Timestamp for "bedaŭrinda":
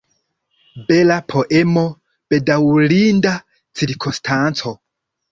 2.33-3.33